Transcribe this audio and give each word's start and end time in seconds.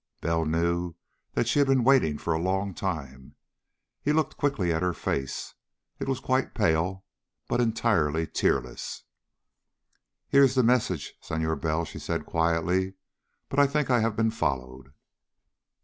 Bell 0.19 0.45
knew 0.45 0.95
that 1.33 1.47
she 1.47 1.59
had 1.59 1.67
been 1.67 1.83
waiting 1.83 2.17
for 2.17 2.33
a 2.33 2.41
long 2.41 2.73
time. 2.73 3.35
He 4.01 4.11
looked 4.13 4.35
quickly 4.35 4.73
at 4.73 4.81
her 4.81 4.95
face. 4.95 5.53
It 5.99 6.07
was 6.07 6.19
quite 6.19 6.55
pale, 6.55 7.05
but 7.47 7.61
entirely 7.61 8.25
tearless. 8.25 9.03
"Here 10.27 10.43
is 10.43 10.55
the 10.55 10.63
message, 10.63 11.13
Senhor 11.21 11.55
Bell," 11.55 11.85
she 11.85 11.99
said 11.99 12.25
quietly, 12.25 12.95
"but 13.47 13.59
I 13.59 13.67
think 13.67 13.91
I 13.91 13.99
have 13.99 14.15
been 14.15 14.31
followed." 14.31 14.91